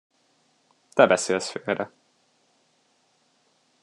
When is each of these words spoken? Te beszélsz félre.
Te 0.93 1.07
beszélsz 1.07 1.49
félre. 1.49 1.91